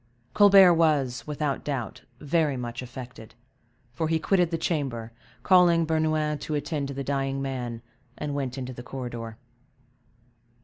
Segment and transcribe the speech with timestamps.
[0.33, 3.35] Colbert was, without doubt, very much affected,
[3.93, 5.11] for he quitted the chamber,
[5.43, 7.83] calling Bernouin to attend to the dying man,
[8.17, 9.37] and went into the corridor.